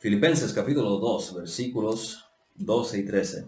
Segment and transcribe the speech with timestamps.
[0.00, 3.46] Filipenses capítulo 2, versículos 12 y 13.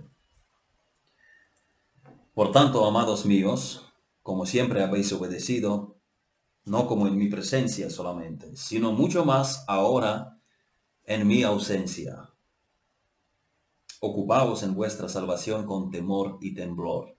[2.35, 3.87] Por tanto, amados míos,
[4.25, 6.01] como siempre habéis obedecido,
[6.65, 10.41] no como en mi presencia solamente, sino mucho más ahora
[11.05, 12.31] en mi ausencia.
[14.01, 17.17] Ocupaos en vuestra salvación con temor y temblor,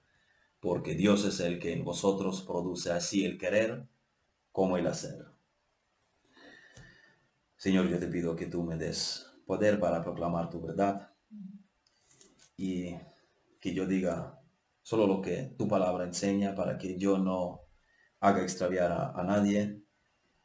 [0.59, 3.88] porque Dios es el que en vosotros produce así el querer
[4.52, 5.32] como el hacer.
[7.61, 11.11] Señor, yo te pido que tú me des poder para proclamar tu verdad
[12.57, 12.95] y
[13.59, 14.41] que yo diga
[14.81, 17.61] solo lo que tu palabra enseña para que yo no
[18.19, 19.79] haga extraviar a, nadie.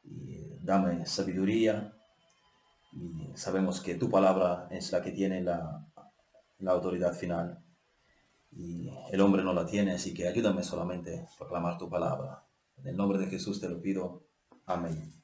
[0.02, 1.96] Y dame sabiduría.
[2.92, 5.88] Y sabemos que tu palabra es la que tiene la,
[6.58, 7.64] la autoridad final.
[8.50, 12.44] Y el hombre no la tiene, así que ayúdame solamente a proclamar tu palabra.
[12.76, 14.26] En el nombre de Jesús te lo pido.
[14.66, 15.16] Amén.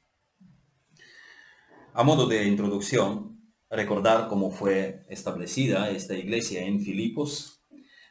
[1.95, 3.38] A modo de introducción,
[3.69, 7.61] recordar cómo fue establecida esta iglesia en Filipos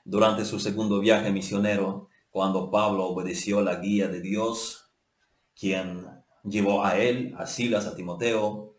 [0.05, 4.91] durante su segundo viaje misionero, cuando Pablo obedeció la guía de Dios,
[5.59, 6.05] quien
[6.43, 8.75] llevó a él, a Silas, a Timoteo,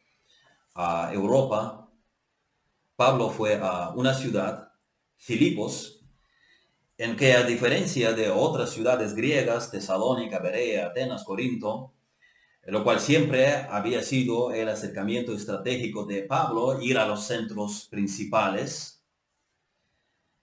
[0.77, 1.91] a Europa.
[2.95, 4.71] Pablo fue a una ciudad,
[5.17, 6.07] Filipos,
[6.97, 11.93] en que a diferencia de otras ciudades griegas, Tesalónica, Berea, Atenas, Corinto,
[12.65, 19.03] lo cual siempre había sido el acercamiento estratégico de Pablo, ir a los centros principales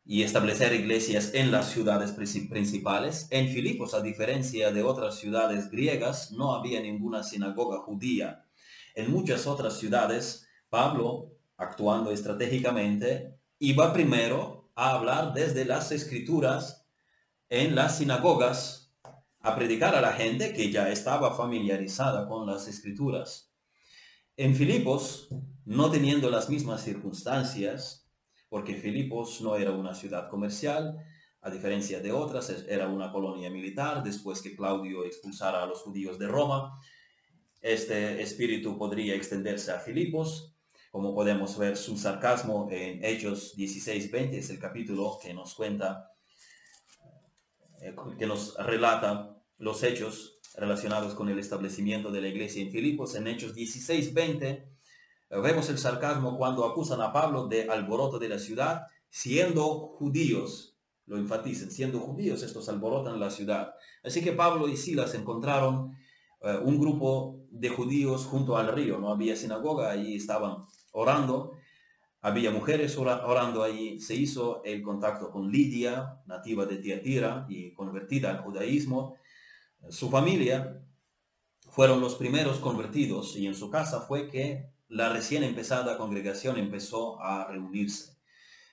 [0.04, 3.28] y establecer iglesias en las ciudades principales.
[3.30, 8.46] En Filipos, a diferencia de otras ciudades griegas, no había ninguna sinagoga judía.
[8.96, 16.86] En muchas otras ciudades, Pablo, actuando estratégicamente, iba primero a hablar desde las escrituras
[17.50, 18.89] en las sinagogas
[19.42, 23.54] a predicar a la gente que ya estaba familiarizada con las escrituras.
[24.36, 25.30] En Filipos,
[25.66, 28.10] no teniendo las mismas circunstancias,
[28.50, 30.98] porque Filipos no era una ciudad comercial,
[31.42, 36.20] a diferencia de otras, era una colonia militar, después que Claudio expulsara a los judíos
[36.20, 36.78] de Roma.
[37.62, 40.56] Este espíritu podría extenderse a Filipos,
[40.92, 46.10] como podemos ver su sarcasmo en Hechos 16-20, es el capítulo que nos cuenta
[47.82, 53.16] eh, que nos relata los hechos relacionados con el establecimiento de la iglesia en Filipos.
[53.16, 54.68] En Hechos 16, 20, eh,
[55.42, 60.76] vemos el sarcasmo cuando acusan a Pablo de alboroto de la ciudad, siendo judíos.
[61.06, 63.74] Lo enfatizan, siendo judíos, estos alborotan la ciudad.
[64.04, 65.96] Así que Pablo y Silas encontraron
[66.42, 68.98] eh, un grupo de judíos junto al río.
[68.98, 71.60] No había sinagoga, allí estaban orando
[72.22, 78.32] había mujeres orando allí, se hizo el contacto con Lidia, nativa de Tiatira y convertida
[78.32, 79.16] al judaísmo.
[79.90, 80.84] Su familia
[81.70, 87.22] fueron los primeros convertidos y en su casa fue que la recién empezada congregación empezó
[87.22, 88.18] a reunirse.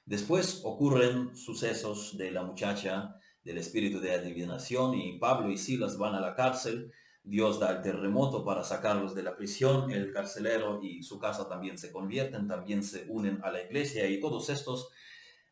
[0.05, 6.15] Después ocurren sucesos de la muchacha del espíritu de adivinación y Pablo y Silas van
[6.15, 6.93] a la cárcel
[7.27, 11.77] Dios da el terremoto para sacarlos de la prisión, el carcelero y su casa también
[11.77, 14.91] se convierten, también se unen a la iglesia y todos estos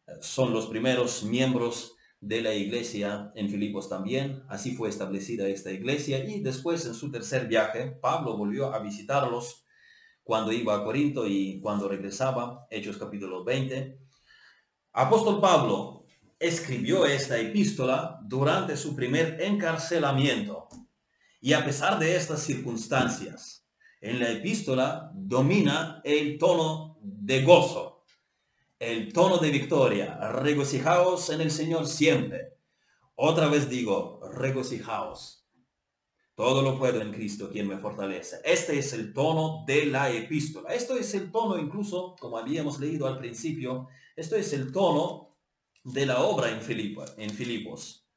[0.07, 1.94] eh, son los primeros miembros
[2.27, 4.43] de la iglesia en Filipos también.
[4.49, 9.67] Así fue establecida esta iglesia y después en su tercer viaje Pablo volvió a visitarlos
[10.23, 13.99] cuando iba a Corinto y cuando regresaba, Hechos capítulo 20.
[14.95, 16.07] Apóstol Pablo
[16.39, 20.69] escribió esta epístola durante su primer encarcelamiento
[21.43, 23.67] y a pesar de estas circunstancias,
[24.01, 27.94] en la epístola domina el tono de gozo,
[28.93, 30.17] el tono de victoria.
[30.33, 32.55] Regocijaos en el Señor siempre.
[33.15, 35.47] Otra vez digo, regocijaos.
[36.35, 38.41] Todo lo puedo en Cristo, quien me fortalece.
[38.45, 40.75] Este es el tono de la epístola.
[40.75, 45.37] Esto es el tono, incluso, como habíamos leído al principio, esto es el tono
[45.85, 46.59] de la obra en,
[47.19, 48.09] en Filipos.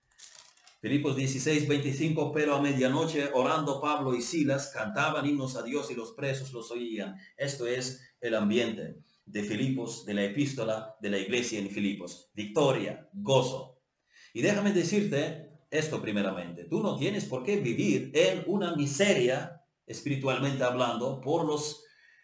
[0.82, 5.96] Filipos 16, 25, pero a medianoche orando Pablo y Silas cantaban himnos a Dios y
[5.96, 7.16] los presos los oían.
[7.38, 12.32] Esto es el ambiente de Filipos, de la epístola de la iglesia en Filipos.
[12.34, 13.82] Victoria, gozo.
[14.34, 16.64] Y déjame decirte esto primeramente.
[16.64, 21.84] Tú no tienes por qué vivir en una miseria, espiritualmente hablando, por los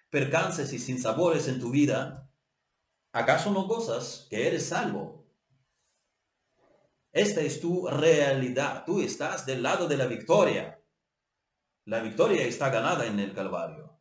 [0.10, 2.30] percances y sinsabores en tu vida.
[3.12, 5.28] ¿Acaso no gozas que eres salvo?
[7.12, 8.86] Esta es tu realidad.
[8.86, 10.80] Tú estás del lado de la victoria.
[11.86, 13.93] La victoria está ganada en el Calvario.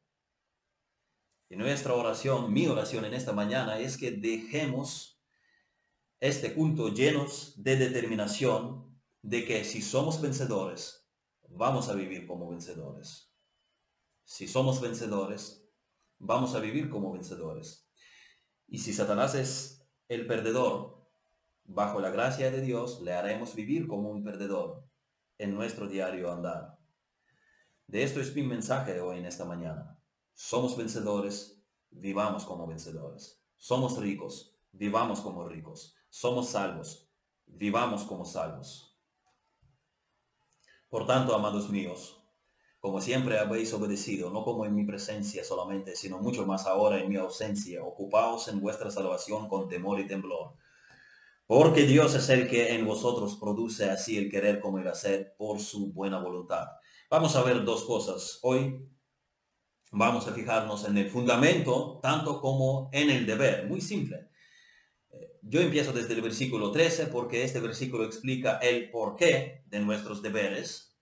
[1.52, 5.22] Y nuestra oración, mi oración en esta mañana es que dejemos
[6.18, 11.06] este culto llenos de determinación de que si somos vencedores,
[11.50, 13.34] vamos a vivir como vencedores.
[14.24, 15.68] Si somos vencedores,
[16.18, 17.86] vamos a vivir como vencedores.
[18.66, 21.06] Y si Satanás es el perdedor,
[21.64, 24.88] bajo la gracia de Dios le haremos vivir como un perdedor
[25.36, 26.78] en nuestro diario andar.
[27.88, 30.01] De esto es mi mensaje hoy en esta mañana.
[30.34, 33.42] Somos vencedores, vivamos como vencedores.
[33.56, 35.94] Somos ricos, vivamos como ricos.
[36.08, 37.08] Somos salvos,
[37.46, 38.98] vivamos como salvos.
[40.88, 42.22] Por tanto, amados míos,
[42.80, 47.08] como siempre habéis obedecido, no como en mi presencia solamente, sino mucho más ahora en
[47.08, 50.56] mi ausencia, ocupaos en vuestra salvación con temor y temblor.
[51.46, 55.60] Porque Dios es el que en vosotros produce así el querer como el hacer por
[55.60, 56.66] su buena voluntad.
[57.08, 58.38] Vamos a ver dos cosas.
[58.42, 58.88] Hoy
[59.92, 63.66] vamos a fijarnos en el fundamento tanto como en el deber.
[63.68, 64.30] Muy simple.
[65.42, 70.96] Yo empiezo desde el versículo 13 porque este versículo explica el porqué de nuestros deberes.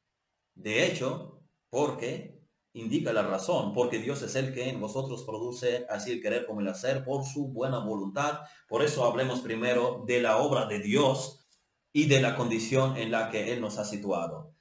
[0.55, 2.41] De hecho, porque
[2.73, 6.61] indica la razón, porque Dios es el que en vosotros produce así el querer como
[6.61, 8.41] el hacer por su buena voluntad.
[8.69, 11.47] Por eso hablemos primero de la obra de Dios
[11.93, 14.55] y de la condición en la que Él nos ha situado.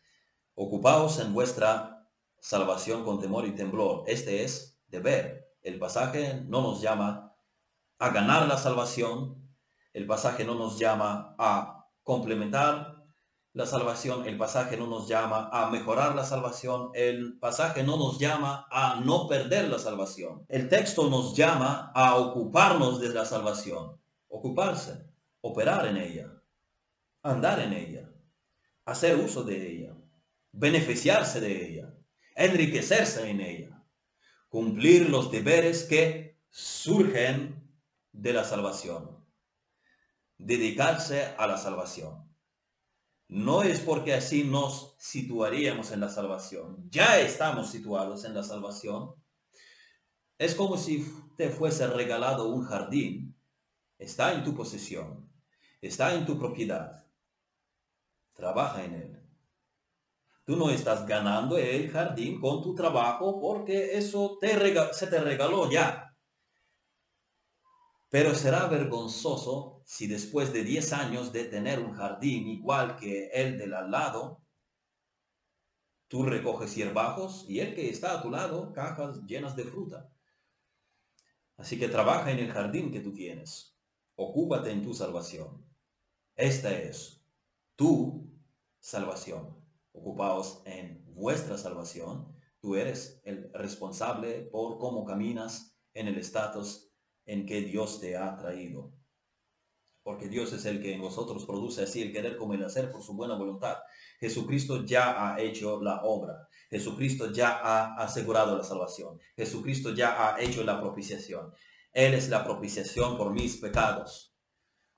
[0.54, 1.99] Ocupaos en vuestra
[2.42, 4.04] salvación con temor y temblor.
[4.08, 5.56] Este es deber.
[5.62, 7.36] El pasaje no nos llama
[8.00, 9.50] a ganar la salvación,
[9.94, 13.00] el pasaje no nos llama a complementar
[13.54, 18.20] la salvación, el pasaje no nos llama a mejorar la salvación, el pasaje no nos
[18.20, 20.46] llama a no perder la salvación.
[20.48, 24.00] El texto nos llama a ocuparnos de la salvación,
[24.30, 25.06] ocuparse,
[25.42, 26.32] operar en ella,
[27.22, 28.10] andar en ella,
[28.86, 29.98] hacer uso de ella,
[30.52, 31.94] beneficiarse de ella,
[32.46, 33.86] enriquecerse en ella,
[34.48, 37.72] cumplir los deberes que surgen
[38.12, 39.20] de la salvación
[40.40, 42.28] dedicarse a la salvación.
[43.28, 46.90] No es porque así nos situaríamos en la salvación.
[46.90, 49.14] Ya estamos situados en la salvación.
[50.40, 51.06] Es como si
[51.38, 53.38] te fuese regalado un jardín.
[54.00, 55.30] Está en tu posesión.
[55.82, 57.06] Está en tu propiedad.
[58.34, 59.19] Trabaja en él.
[60.50, 64.50] Tú no estás ganando el jardín con tu trabajo porque eso te
[64.96, 66.18] se te regaló ya.
[68.10, 73.60] Pero será vergonzoso si después de 10 años de tener un jardín igual que el
[73.60, 74.42] del al lado,
[76.08, 80.12] tú recoges hierbajos y el que está a tu lado, cajas llenas de fruta.
[81.58, 83.78] Así que trabaja en el jardín que tú tienes.
[84.16, 85.64] Ocúpate en tu salvación.
[86.36, 87.24] Esta es
[87.76, 88.28] tu
[88.80, 89.59] salvación.
[90.00, 92.34] Ocupaos en vuestra salvación.
[92.62, 96.90] Tú eres el responsable por cómo caminas en el estatus
[97.26, 98.94] en que Dios te ha traído.
[100.02, 103.04] Porque Dios es el que en vosotros produce así el querer como el hacer por
[103.04, 103.78] su buena voluntad.
[104.22, 106.48] Jesucristo ya ha hecho la obra.
[106.70, 109.20] Jesucristo ya ha asegurado la salvación.
[109.36, 111.52] Jesucristo ya ha hecho la propiciación.
[111.92, 114.34] Él es la propiciación por mis pecados.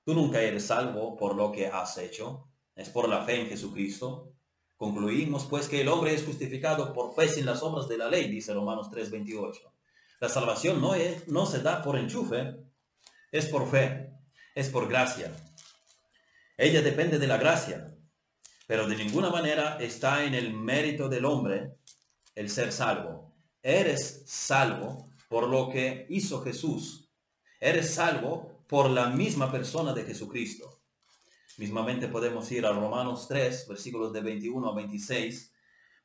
[0.04, 2.48] Tú nunca eres salvo por lo que has hecho.
[2.76, 4.31] Es por la fe en Jesucristo.
[4.82, 8.28] Concluimos pues que el hombre es justificado por fe sin las obras de la ley,
[8.28, 9.60] dice Romanos 3:28.
[10.18, 12.56] La salvación no, es, no se da por enchufe,
[13.30, 14.10] es por fe,
[14.56, 15.30] es por gracia.
[16.56, 17.94] Ella depende de la gracia,
[18.66, 21.76] pero de ninguna manera está en el mérito del hombre
[22.34, 23.36] el ser salvo.
[23.62, 27.08] Eres salvo por lo que hizo Jesús.
[27.60, 30.81] Eres salvo por la misma persona de Jesucristo.
[31.58, 35.52] Mismamente podemos ir a Romanos 3, versículos de 21 a 26,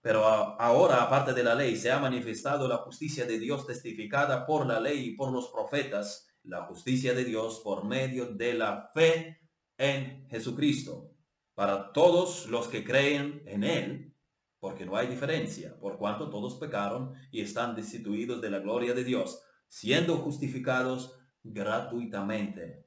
[0.01, 4.65] pero ahora, aparte de la ley, se ha manifestado la justicia de Dios testificada por
[4.65, 9.39] la ley y por los profetas, la justicia de Dios por medio de la fe
[9.77, 11.11] en Jesucristo,
[11.55, 14.15] para todos los que creen en Él,
[14.59, 19.03] porque no hay diferencia, por cuanto todos pecaron y están destituidos de la gloria de
[19.03, 22.86] Dios, siendo justificados gratuitamente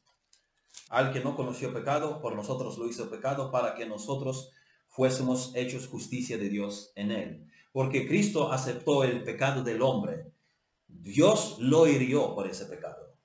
[0.91, 4.51] al que no conoció pecado, por nosotros lo hizo pecado para que nosotros
[4.89, 7.47] fuésemos hechos justicia de Dios en él.
[7.71, 10.33] Porque Cristo aceptó el pecado del hombre.
[10.89, 13.15] Dios lo hirió por ese pecado.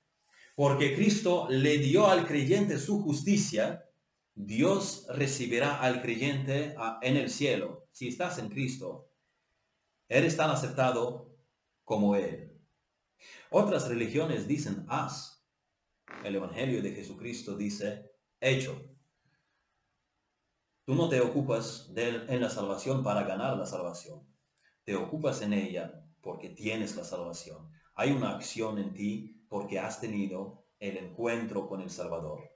[0.54, 3.90] Porque Cristo le dio al creyente su justicia,
[4.37, 7.88] Dios recibirá al creyente en el cielo.
[7.90, 9.11] Si estás en Cristo,
[10.08, 11.37] eres tan aceptado
[11.82, 12.56] como Él.
[13.50, 15.35] Otras religiones dicen haz.
[16.25, 18.10] El Evangelio de Jesucristo dice
[18.40, 18.80] hecho.
[20.84, 24.26] Tú no te ocupas de, en la salvación para ganar la salvación.
[24.84, 27.68] Te ocupas en ella porque tienes la salvación.
[27.94, 32.50] Hay una acción en ti porque has tenido el encuentro con el Salvador.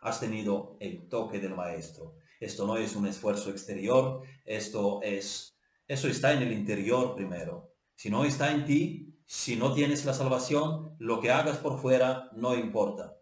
[0.00, 2.14] Has tenido el toque del Maestro.
[2.38, 7.74] Esto no es un esfuerzo exterior, esto es, eso está en el interior primero.
[7.94, 12.30] Si no está en ti, si no tienes la salvación, lo que hagas por fuera
[12.32, 13.16] no importa.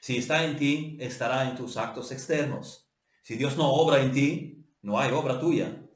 [0.00, 2.90] Si está en ti, estará en tus actos externos.
[3.20, 5.86] Si Dios no obra en ti, no hay obra tuya.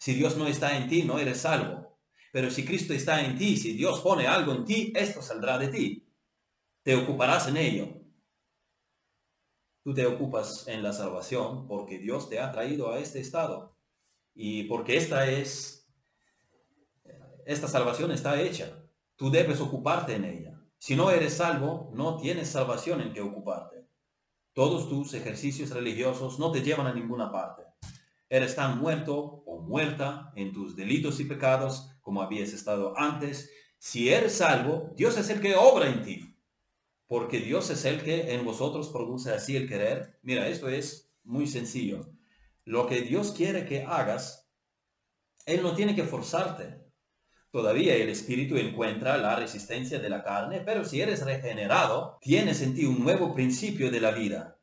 [0.00, 2.00] Si Dios no está en ti, no eres salvo.
[2.32, 5.68] Pero si Cristo está en ti, si Dios pone algo en ti, esto saldrá de
[5.68, 6.08] ti.
[6.82, 7.88] Te ocuparás en ello.
[9.84, 13.78] Tú te ocupas en la salvación porque Dios te ha traído a este estado.
[14.34, 15.83] Y porque esta es,
[17.46, 18.78] esta salvación está hecha.
[19.16, 20.60] Tú debes ocuparte en ella.
[20.78, 23.86] Si no eres salvo, no tienes salvación en que ocuparte.
[24.52, 27.62] Todos tus ejercicios religiosos no te llevan a ninguna parte.
[28.28, 33.50] Eres tan muerto o muerta en tus delitos y pecados como habías estado antes.
[33.78, 36.34] Si eres salvo, Dios es el que obra en ti
[37.06, 40.18] porque Dios es el que en vosotros produce así el querer.
[40.22, 42.10] Mira, esto es muy sencillo.
[42.64, 44.50] Lo que Dios quiere que hagas,
[45.46, 46.83] Él no tiene que forzarte.
[47.54, 52.74] Todavía el Espíritu encuentra la resistencia de la carne, pero si eres regenerado, tienes en
[52.74, 54.58] ti un nuevo principio de la vida,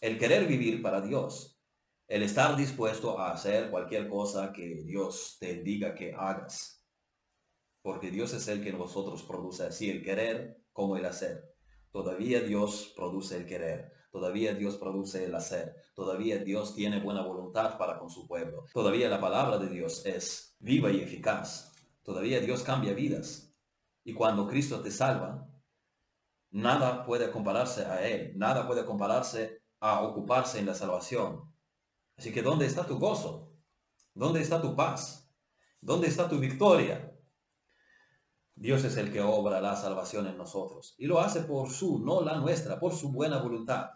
[0.00, 1.56] el querer vivir para Dios,
[2.08, 6.84] el estar dispuesto a hacer cualquier cosa que Dios te diga que hagas.
[7.80, 11.44] Porque Dios es el que en vosotros produce así el querer como el hacer.
[11.92, 17.78] Todavía Dios produce el querer, todavía Dios produce el hacer, todavía Dios tiene buena voluntad
[17.78, 21.71] para con su pueblo, todavía la palabra de Dios es viva y eficaz,
[22.02, 23.54] todavía Dios cambia vidas.
[24.04, 25.48] Y cuando Cristo te salva,
[26.50, 31.52] nada puede compararse a Él, nada puede compararse a ocuparse en la salvación.
[32.16, 33.52] Así que ¿dónde está tu gozo?
[34.14, 35.30] ¿Dónde está tu paz?
[35.80, 37.12] ¿Dónde está tu victoria?
[38.54, 40.94] Dios es el que obra la salvación en nosotros.
[40.98, 43.90] Y lo hace por su, no la nuestra, por su buena voluntad.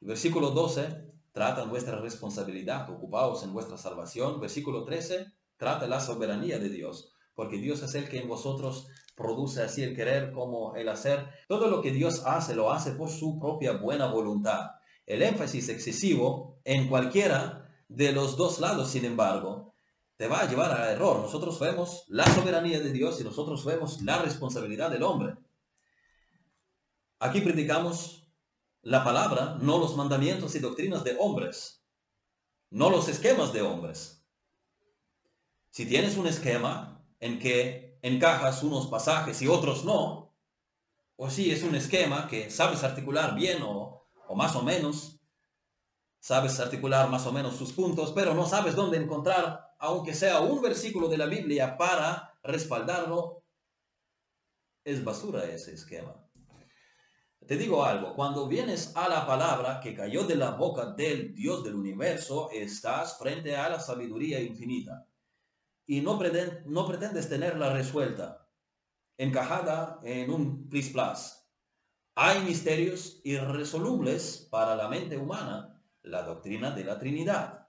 [0.00, 4.40] El versículo 12 trata nuestra responsabilidad, ocupados en vuestra salvación.
[4.40, 9.62] Versículo 13 trata la soberanía de Dios, porque Dios es el que en vosotros produce
[9.62, 11.28] así el querer como el hacer.
[11.48, 14.70] Todo lo que Dios hace lo hace por su propia buena voluntad.
[15.06, 19.74] El énfasis excesivo en cualquiera de los dos lados, sin embargo,
[20.16, 21.20] te va a llevar al error.
[21.20, 25.34] Nosotros vemos la soberanía de Dios y nosotros vemos la responsabilidad del hombre.
[27.18, 28.26] Aquí predicamos
[28.82, 31.84] la palabra, no los mandamientos y doctrinas de hombres,
[32.70, 34.24] no los esquemas de hombres.
[35.70, 36.91] Si tienes un esquema
[37.22, 40.34] en que encajas unos pasajes y otros no,
[41.16, 45.20] o si es un esquema que sabes articular bien o, o más o menos,
[46.20, 50.62] sabes articular más o menos sus puntos, pero no sabes dónde encontrar aunque sea un
[50.62, 53.42] versículo de la Biblia para respaldarlo,
[54.84, 56.14] es basura ese esquema.
[57.48, 61.64] Te digo algo, cuando vienes a la palabra que cayó de la boca del Dios
[61.64, 65.04] del universo, estás frente a la sabiduría infinita.
[65.86, 66.20] Y no,
[66.66, 68.48] no pretendes tenerla resuelta,
[69.16, 71.50] encajada en un plis plas.
[72.14, 77.62] Hay misterios irresolubles para la mente humana, la doctrina de la Trinidad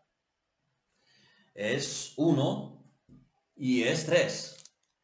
[1.53, 2.84] es uno
[3.55, 4.58] y es tres.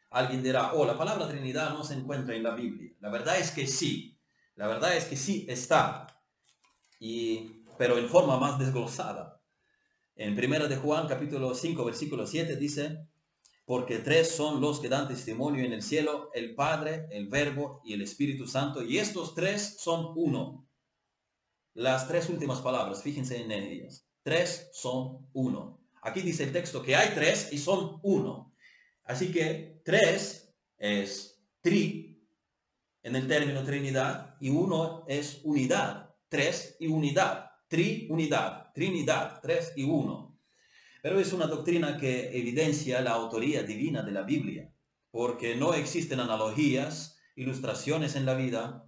[0.09, 2.91] Alguien dirá, oh, la palabra Trinidad no se encuentra en la Biblia.
[2.99, 4.19] La verdad es que sí.
[4.55, 6.07] La verdad es que sí está.
[6.99, 9.38] Y, pero en forma más desglosada.
[10.21, 13.07] En primera de Juan capítulo 5 versículo 7 dice,
[13.63, 17.93] porque tres son los que dan testimonio en el cielo, el Padre, el Verbo y
[17.93, 20.67] el Espíritu Santo, y estos tres son uno.
[21.73, 24.09] Las tres últimas palabras, fíjense en ellas.
[24.21, 25.79] Tres son uno.
[26.01, 28.53] Aquí dice el texto que hay tres y son uno.
[29.05, 32.27] Así que tres es tri
[33.03, 36.13] en el término Trinidad y uno es unidad.
[36.27, 37.48] Tres y unidad.
[37.69, 38.73] Tri, unidad.
[38.73, 39.39] Trinidad.
[39.43, 40.39] Tres y uno.
[41.03, 44.73] Pero es una doctrina que evidencia la autoría divina de la Biblia,
[45.11, 48.85] porque no existen analogías, ilustraciones en la vida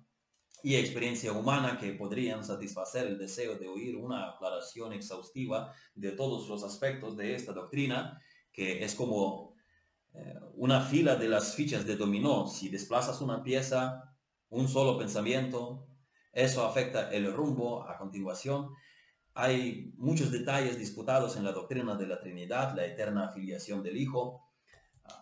[0.63, 6.50] y experiencia humana que podrían satisfacer el deseo de oír una aclaración exhaustiva de todos
[6.50, 8.19] los aspectos de esta doctrina,
[8.51, 9.55] que es como
[10.13, 12.47] eh, una fila de las fichas de dominó.
[12.47, 14.15] Si desplazas una pieza,
[14.50, 15.88] un solo pensamiento,
[16.31, 18.69] eso afecta el rumbo a continuación.
[19.33, 24.47] Hay muchos detalles disputados en la doctrina de la Trinidad, la eterna afiliación del Hijo,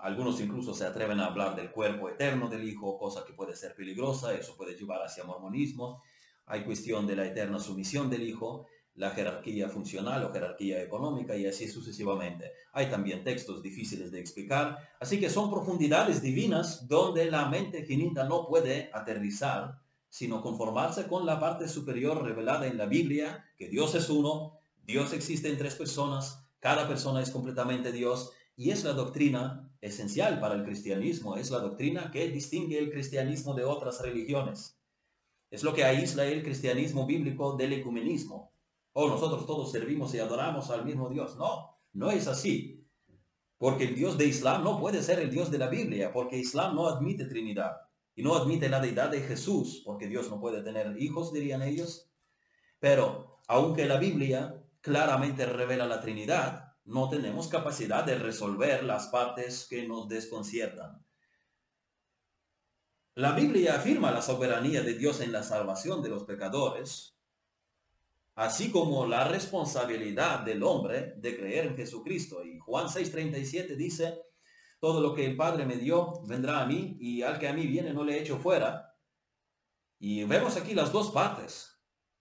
[0.02, 3.76] Algunos incluso se atreven a hablar del cuerpo eterno del Hijo, cosa que puede ser
[3.76, 6.04] peligrosa, eso puede llevar hacia mormonismo.
[6.46, 11.46] Hay cuestión de la eterna sumisión del Hijo, la jerarquía funcional o jerarquía económica y
[11.46, 12.52] así sucesivamente.
[12.74, 18.26] Hay también textos difíciles de explicar, así que son profundidades divinas donde la mente finita
[18.26, 23.96] no puede aterrizar, sino conformarse con la parte superior revelada en la Biblia, que Dios
[23.96, 28.94] es uno, Dios existe en tres personas, cada persona es completamente Dios y es la
[28.94, 34.78] doctrina esencial para el cristianismo, es la doctrina que distingue el cristianismo de otras religiones.
[35.52, 38.54] Es lo que aísla el cristianismo bíblico del ecumenismo.
[38.94, 41.38] O oh, nosotros todos servimos y adoramos al mismo Dios.
[41.38, 42.86] No, no es así.
[43.58, 46.76] Porque el Dios de Islam no puede ser el Dios de la Biblia, porque Islam
[46.76, 47.89] no admite Trinidad.
[48.20, 52.12] Y no admite la deidad de Jesús, porque Dios no puede tener hijos, dirían ellos.
[52.78, 59.68] Pero, aunque la Biblia claramente revela la Trinidad, no tenemos capacidad de resolver las partes
[59.70, 61.02] que nos desconciertan.
[63.16, 67.18] La Biblia afirma la soberanía de Dios en la salvación de los pecadores,
[68.36, 72.44] así como la responsabilidad del hombre de creer en Jesucristo.
[72.44, 74.22] Y Juan 6:37 dice,
[74.80, 77.68] todo lo que el Padre me dio vendrá a mí, y al que a mí
[77.68, 78.96] viene no le echo fuera.
[80.00, 81.80] Y vemos aquí las dos partes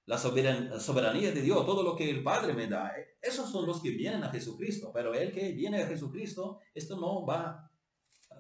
[0.09, 3.83] la soberanía de Dios, todo lo que el Padre me da, eh, esos son los
[3.83, 7.71] que vienen a Jesucristo, pero el que viene a Jesucristo, esto no va,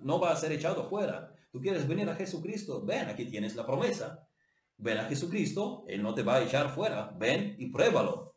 [0.00, 1.30] no va a ser echado fuera.
[1.52, 4.26] Tú quieres venir a Jesucristo, ven, aquí tienes la promesa.
[4.78, 8.34] Ven a Jesucristo, Él no te va a echar fuera, ven y pruébalo.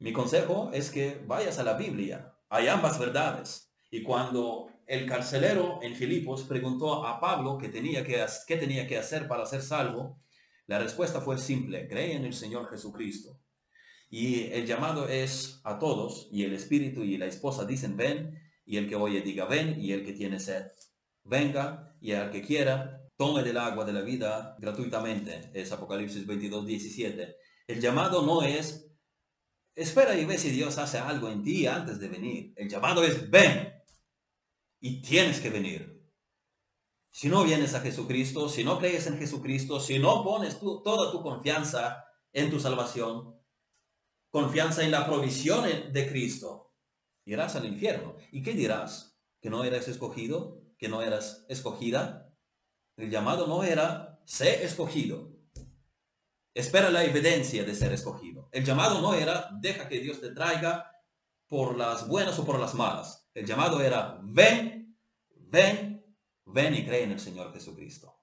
[0.00, 3.71] Mi consejo es que vayas a la Biblia, hay ambas verdades.
[3.92, 8.24] Y cuando el carcelero en Filipos preguntó a Pablo qué tenía que,
[8.56, 10.18] tenía que hacer para ser salvo,
[10.66, 13.38] la respuesta fue simple, cree en el Señor Jesucristo.
[14.08, 18.78] Y el llamado es a todos, y el Espíritu y la esposa dicen, ven, y
[18.78, 20.68] el que oye diga, ven, y el que tiene sed,
[21.24, 25.50] venga, y al que quiera, tome del agua de la vida gratuitamente.
[25.52, 27.36] Es Apocalipsis 22, 17.
[27.66, 28.90] El llamado no es,
[29.74, 32.54] espera y ve si Dios hace algo en ti antes de venir.
[32.56, 33.81] El llamado es, ven,
[34.82, 36.02] y tienes que venir.
[37.08, 41.22] Si no vienes a Jesucristo, si no crees en Jesucristo, si no pones toda tu
[41.22, 43.38] confianza en tu salvación,
[44.30, 46.74] confianza en la provisión de Cristo,
[47.24, 48.16] irás al infierno.
[48.32, 49.20] ¿Y qué dirás?
[49.40, 50.60] ¿Que no eras escogido?
[50.76, 52.34] ¿Que no eras escogida?
[52.96, 55.30] El llamado no era, sé escogido.
[56.54, 58.48] Espera la evidencia de ser escogido.
[58.50, 60.90] El llamado no era, deja que Dios te traiga
[61.46, 63.21] por las buenas o por las malas.
[63.34, 64.96] El llamado era, ven,
[65.36, 65.92] ven
[66.52, 68.14] Ven y cree en el Señor Jesucristo.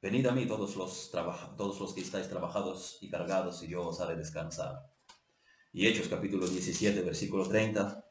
[0.00, 4.00] Venid a mí todos los, todos los que estáis trabajados y cargados y yo os
[4.00, 4.88] haré descansar.
[5.72, 8.04] Y Hechos capítulo 17, versículo 30.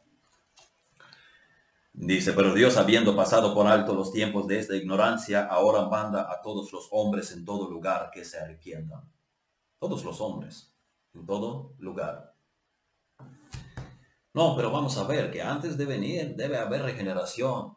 [1.93, 6.41] Dice, pero Dios habiendo pasado por alto los tiempos de esta ignorancia, ahora manda a
[6.41, 9.09] todos los hombres en todo lugar que se arrepientan.
[9.79, 10.75] Todos los hombres,
[11.13, 12.35] en todo lugar.
[14.33, 17.75] No, pero vamos a ver que antes de venir debe haber regeneración.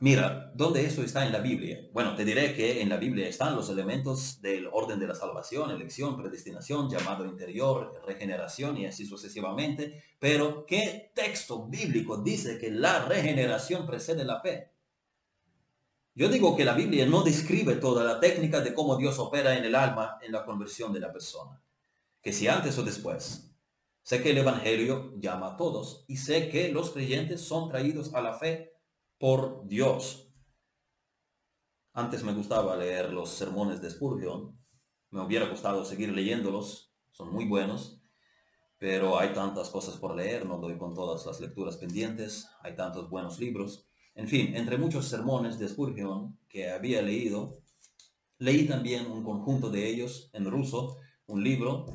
[0.00, 1.88] Mira, ¿dónde eso está en la Biblia?
[1.92, 5.70] Bueno, te diré que en la Biblia están los elementos del orden de la salvación,
[5.70, 10.02] elección, predestinación, llamado interior, regeneración y así sucesivamente.
[10.18, 14.72] Pero, ¿qué texto bíblico dice que la regeneración precede la fe?
[16.14, 19.64] Yo digo que la Biblia no describe toda la técnica de cómo Dios opera en
[19.64, 21.62] el alma en la conversión de la persona.
[22.20, 23.45] Que si antes o después.
[24.06, 28.20] Sé que el Evangelio llama a todos y sé que los creyentes son traídos a
[28.20, 28.72] la fe
[29.18, 30.32] por Dios.
[31.92, 34.56] Antes me gustaba leer los sermones de Spurgeon.
[35.10, 36.94] Me hubiera gustado seguir leyéndolos.
[37.10, 38.00] Son muy buenos.
[38.78, 40.46] Pero hay tantas cosas por leer.
[40.46, 42.48] No doy con todas las lecturas pendientes.
[42.60, 43.88] Hay tantos buenos libros.
[44.14, 47.58] En fin, entre muchos sermones de Spurgeon que había leído,
[48.38, 51.86] leí también un conjunto de ellos en ruso, un libro,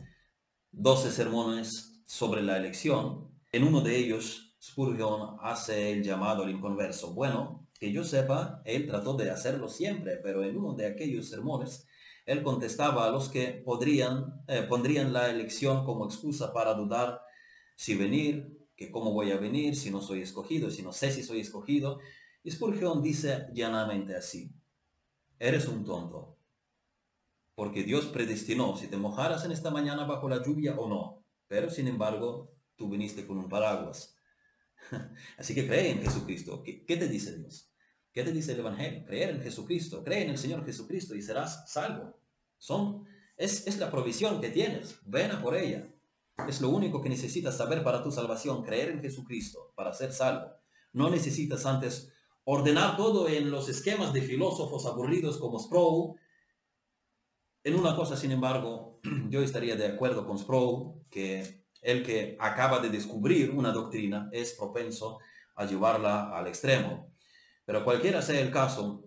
[0.74, 3.32] 12 sermones sobre la elección.
[3.54, 7.14] En uno de ellos, Spurgeon hace el llamado al inconverso.
[7.14, 11.88] Bueno, que yo sepa, él trató de hacerlo siempre, pero en uno de aquellos sermones,
[12.26, 17.22] él contestaba a los que podrían, eh, pondrían la elección como excusa para dudar
[17.78, 21.24] si venir, que cómo voy a venir, si no soy escogido, si no sé si
[21.24, 22.00] soy escogido.
[22.44, 24.52] Y Spurgeon dice llanamente así,
[25.40, 26.38] eres un tonto,
[27.56, 31.21] porque Dios predestinó si te mojaras en esta mañana bajo la lluvia o no.
[31.52, 34.16] Pero sin embargo, tú viniste con un paraguas.
[35.38, 36.64] Así que cree en Jesucristo.
[36.64, 37.70] ¿Qué, te dice Dios?
[38.14, 39.04] ¿Qué te dice el Evangelio?
[39.06, 40.02] Creer en Jesucristo.
[40.02, 42.18] Cree en el Señor Jesucristo y serás salvo.
[42.58, 43.04] Son,
[43.36, 44.98] es, es la provisión que tienes.
[45.04, 45.94] Ven a por ella.
[46.48, 50.54] Es lo único que necesitas saber para tu salvación, creer en Jesucristo para ser salvo.
[50.94, 52.14] No necesitas antes
[52.46, 56.16] ordenar todo en los esquemas de filósofos aburridos como Sproul.
[57.64, 62.80] En una cosa, sin embargo, yo estaría de acuerdo con Sproul, que el que acaba
[62.80, 65.20] de descubrir una doctrina es propenso
[65.56, 67.14] a llevarla al extremo.
[67.66, 69.06] Pero cualquiera sea el caso,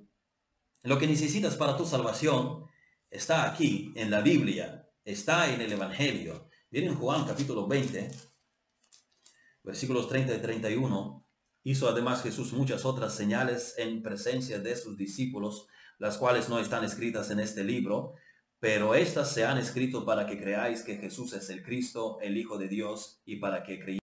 [0.83, 2.67] lo que necesitas para tu salvación
[3.11, 6.49] está aquí, en la Biblia, está en el Evangelio.
[6.71, 8.11] Viene en Juan capítulo 20,
[9.65, 11.27] versículos 30 y 31.
[11.65, 15.67] Hizo además Jesús muchas otras señales en presencia de sus discípulos,
[15.99, 18.15] las cuales no están escritas en este libro,
[18.65, 22.57] pero estas se han escrito para que creáis que Jesús es el Cristo, el Hijo
[22.57, 24.01] de Dios, y para que creyendo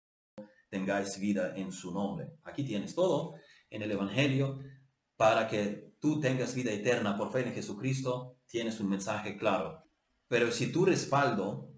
[0.69, 2.33] tengáis vida en su nombre.
[2.43, 3.37] Aquí tienes todo
[3.71, 4.59] en el Evangelio
[5.17, 9.85] para que tú tengas vida eterna por fe en Jesucristo, tienes un mensaje claro.
[10.27, 11.71] Pero si tu respaldo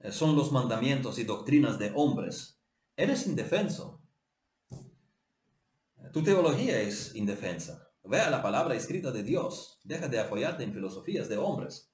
[0.00, 2.60] eh, son los mandamientos y doctrinas de hombres,
[2.96, 4.02] eres indefenso.
[6.12, 7.92] Tu teología es indefensa.
[8.02, 9.78] Vea la palabra escrita de Dios.
[9.84, 11.90] Deja de apoyarte en filosofías de hombres.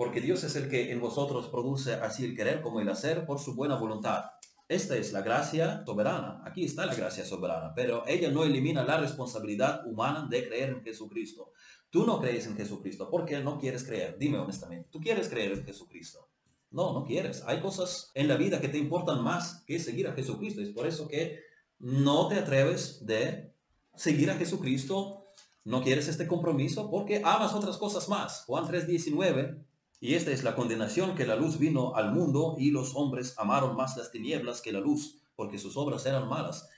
[0.00, 3.38] Porque Dios es el que en vosotros produce así el querer como el hacer por
[3.38, 4.30] su buena voluntad.
[4.66, 6.40] Esta es la gracia soberana.
[6.46, 10.82] Aquí está la gracia soberana, pero ella no elimina la responsabilidad humana de creer en
[10.82, 11.52] Jesucristo.
[11.90, 14.16] Tú no crees en Jesucristo porque no quieres creer.
[14.18, 16.30] Dime honestamente, ¿tú quieres creer en Jesucristo?
[16.70, 17.42] No, no quieres.
[17.46, 20.62] Hay cosas en la vida que te importan más que seguir a Jesucristo.
[20.62, 21.40] Es por eso que
[21.78, 23.52] no te atreves de
[23.94, 25.26] seguir a Jesucristo.
[25.62, 28.44] No quieres este compromiso porque amas otras cosas más.
[28.46, 29.68] Juan 3:19
[30.00, 33.76] y esta es la condenación que la luz vino al mundo y los hombres amaron
[33.76, 36.70] más las tinieblas que la luz, porque sus obras eran malas.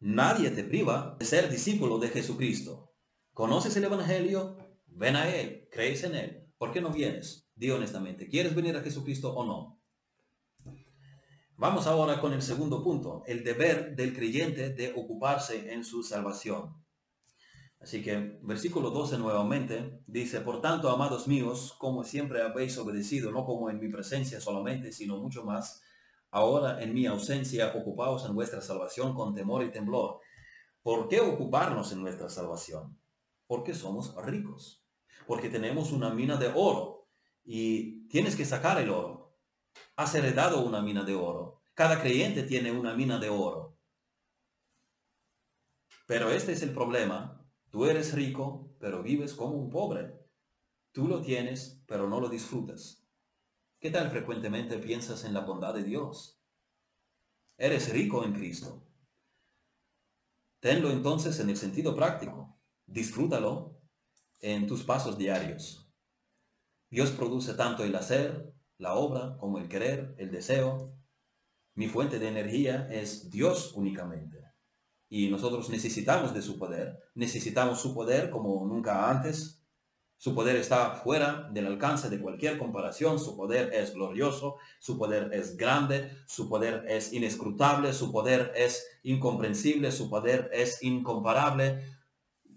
[0.00, 2.92] Nadie te priva de ser discípulo de Jesucristo.
[3.32, 4.58] ¿Conoces el Evangelio?
[4.86, 6.46] Ven a Él, crees en Él.
[6.58, 7.50] ¿Por qué no vienes?
[7.54, 9.80] Di honestamente, ¿quieres venir a Jesucristo o no?
[11.56, 16.76] Vamos ahora con el segundo punto, el deber del creyente de ocuparse en su salvación.
[17.80, 23.44] Así que versículo 12 nuevamente dice, por tanto, amados míos, como siempre habéis obedecido, no
[23.44, 25.82] como en mi presencia solamente, sino mucho más,
[26.30, 30.20] ahora en mi ausencia, ocupaos en vuestra salvación con temor y temblor.
[30.82, 32.98] ¿Por qué ocuparnos en nuestra salvación?
[33.46, 34.84] Porque somos ricos,
[35.26, 37.08] porque tenemos una mina de oro
[37.44, 39.38] y tienes que sacar el oro.
[39.94, 41.62] Has heredado una mina de oro.
[41.74, 43.76] Cada creyente tiene una mina de oro.
[46.06, 47.37] Pero este es el problema
[47.70, 50.18] Tú eres rico, pero vives como un pobre.
[50.92, 53.06] Tú lo tienes, pero no lo disfrutas.
[53.78, 56.40] ¿Qué tal frecuentemente piensas en la bondad de Dios?
[57.58, 58.86] Eres rico en Cristo.
[60.60, 62.58] Tenlo entonces en el sentido práctico.
[62.86, 63.78] Disfrútalo
[64.40, 65.92] en tus pasos diarios.
[66.88, 70.96] Dios produce tanto el hacer, la obra, como el querer, el deseo.
[71.74, 74.48] Mi fuente de energía es Dios únicamente
[75.10, 79.54] y nosotros necesitamos de su poder, necesitamos su poder como nunca antes.
[80.20, 85.32] Su poder está fuera del alcance de cualquier comparación, su poder es glorioso, su poder
[85.32, 91.84] es grande, su poder es inescrutable, su poder es incomprensible, su poder es incomparable.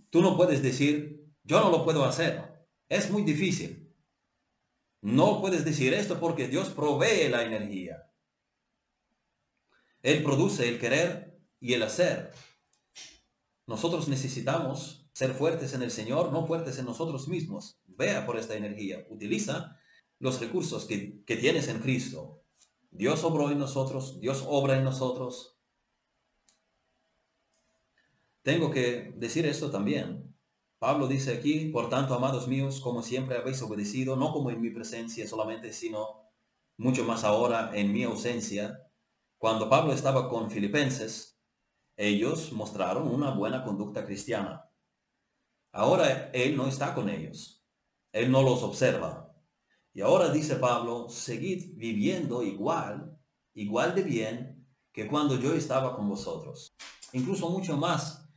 [0.09, 3.95] Tú no puedes decir, yo no lo puedo hacer, es muy difícil.
[5.01, 8.11] No puedes decir esto porque Dios provee la energía.
[10.01, 11.30] Él produce el querer
[11.61, 12.33] y el hacer.
[13.67, 17.79] Nosotros necesitamos ser fuertes en el Señor, no fuertes en nosotros mismos.
[17.85, 19.77] Vea por esta energía, utiliza
[20.19, 22.43] los recursos que, que tienes en Cristo.
[22.89, 25.57] Dios obró en nosotros, Dios obra en nosotros.
[28.41, 30.35] Tengo que decir esto también.
[30.79, 34.71] Pablo dice aquí, por tanto, amados míos, como siempre habéis obedecido, no como en mi
[34.71, 36.31] presencia solamente, sino
[36.77, 38.87] mucho más ahora en mi ausencia.
[39.37, 41.30] Cuando Pablo estaba con filipenses,
[42.01, 44.67] ellos mostraron una buena conducta cristiana.
[45.71, 47.63] Ahora Él no está con ellos.
[48.11, 49.31] Él no los observa.
[49.93, 53.19] Y ahora dice Pablo, seguid viviendo igual,
[53.53, 56.75] igual de bien que cuando yo estaba con vosotros.
[57.13, 58.27] Incluso mucho más.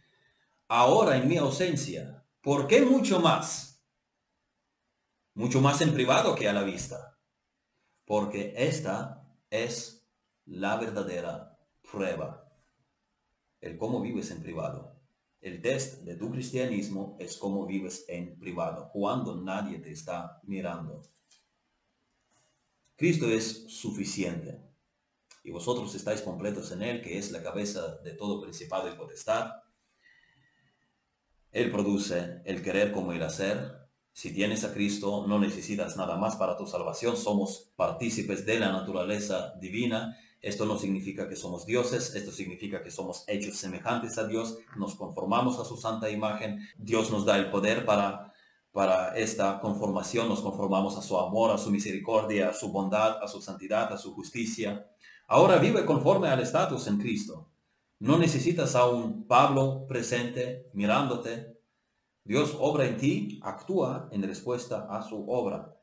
[0.69, 2.23] Ahora en mi ausencia.
[2.43, 3.83] ¿Por qué mucho más?
[5.33, 7.19] Mucho más en privado que a la vista.
[8.05, 10.07] Porque esta es
[10.45, 11.59] la verdadera
[11.91, 12.44] prueba
[13.65, 15.01] el cómo vives en privado.
[15.41, 21.03] El test de tu cristianismo es cómo vives en privado, cuando nadie te está mirando.
[22.95, 24.61] Cristo es suficiente
[25.43, 29.51] y vosotros estáis completos en Él, que es la cabeza de todo principado y potestad.
[31.51, 33.89] Él produce el querer como el hacer.
[34.13, 37.17] Si tienes a Cristo, no necesitas nada más para tu salvación.
[37.17, 40.19] Somos partícipes de la naturaleza divina.
[40.45, 44.95] Esto no significa que somos dioses, esto significa que somos hechos semejantes a Dios, nos
[44.95, 46.61] conformamos a su santa imagen.
[46.77, 48.35] Dios nos da el poder para,
[48.71, 53.27] para esta conformación, nos conformamos a su amor, a su misericordia, a su bondad, a
[53.27, 54.87] su santidad, a su justicia.
[55.29, 57.49] Ahora vive conforme al estatus en Cristo.
[57.99, 61.59] No necesitas a un Pablo presente mirándote,
[62.23, 65.75] Dios obra en ti, actúa en respuesta a su obra.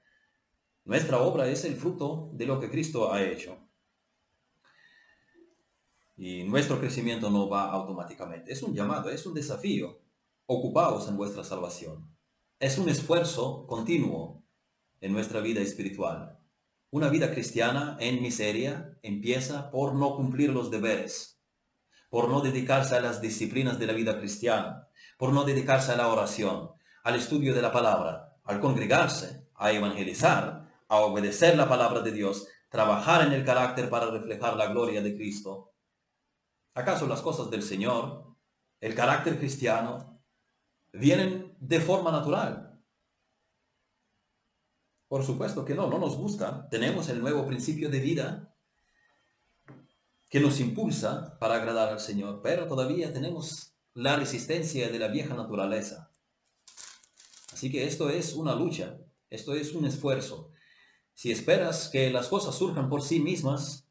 [0.86, 3.71] Nuestra obra es el fruto de lo que Cristo ha hecho.
[6.24, 8.54] Y nuestro crecimiento no va automáticamente.
[8.54, 10.04] Es un llamado, es un desafío.
[10.46, 12.16] Ocupaos en vuestra salvación.
[12.60, 14.44] Es un esfuerzo continuo
[15.00, 16.38] en nuestra vida espiritual.
[16.92, 21.42] Una vida cristiana en miseria empieza por no cumplir los deberes,
[22.12, 26.10] por no dedicarse a las disciplinas de la vida cristiana, por no dedicarse a la
[26.10, 26.70] oración,
[27.04, 32.48] al estudio de la palabra, al congregarse, a evangelizar, a obedecer la palabra de Dios,
[32.70, 35.71] trabajar en el carácter para reflejar la gloria de Cristo.
[36.74, 38.36] ¿Acaso las cosas del Señor,
[38.80, 40.22] el carácter cristiano,
[40.94, 42.80] vienen de forma natural?
[45.08, 46.70] Por supuesto que no, no nos gusta.
[46.70, 48.56] Tenemos el nuevo principio de vida
[50.30, 55.36] que nos impulsa para agradar al Señor, pero todavía tenemos la resistencia de la vieja
[55.36, 56.10] naturaleza.
[57.52, 58.98] Así que esto es una lucha,
[59.30, 60.52] esto es un esfuerzo.
[61.14, 63.90] Si esperas que las cosas surjan por sí mismas,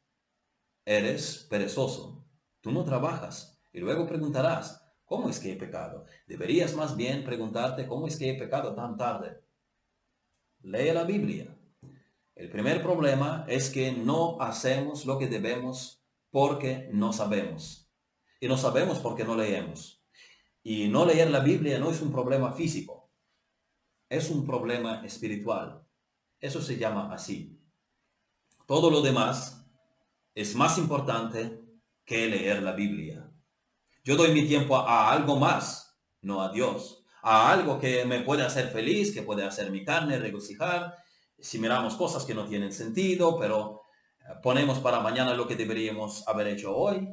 [0.87, 2.20] eres perezoso.
[2.61, 6.05] Tú no trabajas y luego preguntarás, ¿cómo es que he pecado?
[6.27, 9.41] Deberías más bien preguntarte, ¿cómo es que he pecado tan tarde?
[10.63, 11.57] Lee la Biblia.
[12.35, 17.91] El primer problema es que no hacemos lo que debemos porque no sabemos.
[18.41, 20.03] Y no sabemos porque no leemos.
[20.63, 23.11] Y no leer la Biblia no es un problema físico,
[24.09, 25.87] es un problema espiritual.
[26.39, 27.59] Eso se llama así.
[28.67, 29.67] Todo lo demás
[30.35, 31.60] es más importante
[32.11, 33.25] que leer la Biblia.
[34.03, 38.43] Yo doy mi tiempo a, algo más, no a Dios, a algo que me puede
[38.43, 40.97] hacer feliz, que puede hacer mi carne regocijar.
[41.39, 43.83] Si miramos cosas que no tienen sentido, pero
[44.23, 47.09] eh, ponemos para mañana lo que deberíamos haber hecho hoy,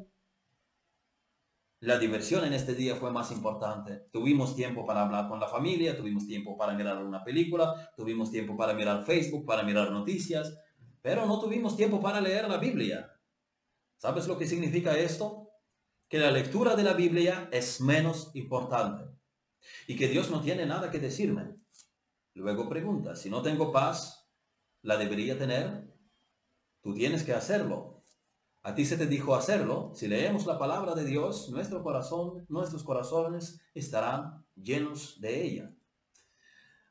[1.82, 4.08] la diversión en este día fue más importante.
[4.12, 8.58] Tuvimos tiempo para hablar con la familia, tuvimos tiempo para mirar una película, tuvimos tiempo
[8.58, 10.58] para mirar Facebook, para mirar noticias,
[11.04, 13.14] pero no tuvimos tiempo para leer la Biblia.
[13.98, 15.50] ¿Sabes lo que significa esto?
[16.08, 19.04] Que la lectura de la Biblia es menos importante
[19.88, 21.56] y que Dios no tiene nada que decirme.
[22.34, 24.30] Luego pregunta, si no tengo paz,
[24.84, 25.92] ¿la debería tener?
[26.82, 28.04] Tú tienes que hacerlo.
[28.62, 29.92] A ti se te dijo hacerlo.
[29.96, 35.74] Si leemos la palabra de Dios, nuestro corazón, nuestros corazones estarán llenos de ella.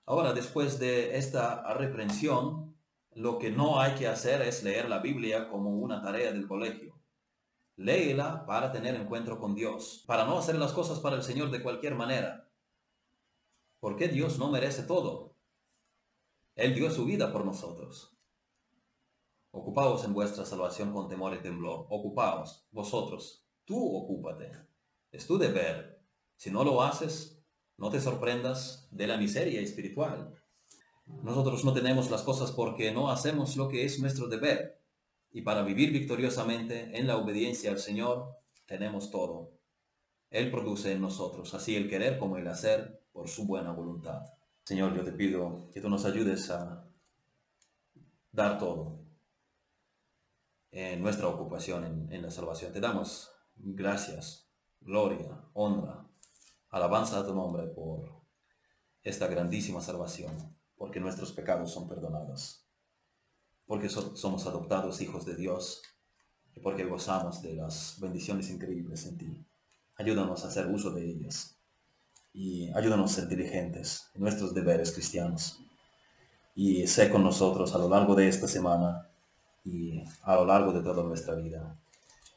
[0.06, 2.76] Ahora, después de esta reprensión,
[3.12, 6.95] lo que no hay que hacer es leer la Biblia como una tarea del colegio.
[7.76, 11.62] Léela para tener encuentro con Dios, para no hacer las cosas para el Señor de
[11.62, 12.50] cualquier manera.
[13.80, 15.36] Porque Dios no merece todo.
[16.54, 18.16] Él dio su vida por nosotros.
[19.50, 21.86] Ocupaos en vuestra salvación con temor y temblor.
[21.90, 23.46] Ocupaos, vosotros.
[23.66, 24.52] Tú ocúpate.
[25.12, 26.02] Es tu deber.
[26.36, 27.42] Si no lo haces,
[27.76, 30.34] no te sorprendas de la miseria espiritual.
[31.06, 34.82] Nosotros no tenemos las cosas porque no hacemos lo que es nuestro deber.
[35.36, 39.52] Y para vivir victoriosamente en la obediencia al Señor, tenemos todo.
[40.30, 44.22] Él produce en nosotros, así el querer como el hacer, por su buena voluntad.
[44.64, 46.88] Señor, yo te pido que tú nos ayudes a
[48.32, 49.04] dar todo,
[50.70, 52.72] en nuestra ocupación en, la salvación.
[52.72, 54.48] Te damos gracias,
[54.80, 56.08] gloria, honra,
[56.70, 58.22] alabanza a tu nombre por
[59.02, 62.65] esta grandísima salvación, porque nuestros pecados son perdonados,
[63.66, 65.82] porque somos adoptados hijos de Dios
[66.54, 69.46] y porque gozamos de las bendiciones increíbles en ti.
[69.96, 71.56] Ayúdanos a hacer uso de ellas
[72.32, 75.58] y ayúdanos a ser diligentes en nuestros deberes cristianos.
[76.54, 79.08] Y sé con nosotros a lo largo de esta semana
[79.64, 81.78] y a lo largo de toda nuestra vida.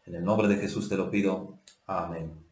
[0.06, 1.60] En el nombre de Jesús te lo pido.
[1.86, 2.49] Amén.